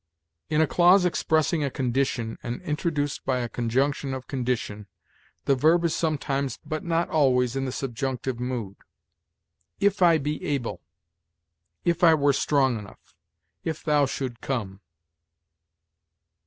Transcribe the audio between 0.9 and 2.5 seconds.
expressing a condition,